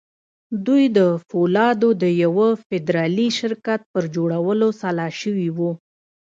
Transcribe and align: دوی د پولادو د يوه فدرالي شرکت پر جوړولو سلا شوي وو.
دوی 0.65 0.83
د 0.97 0.99
پولادو 1.29 1.89
د 2.01 2.03
يوه 2.23 2.49
فدرالي 2.67 3.29
شرکت 3.39 3.81
پر 3.91 4.03
جوړولو 4.15 4.67
سلا 4.81 5.07
شوي 5.21 5.49
وو. 5.57 5.71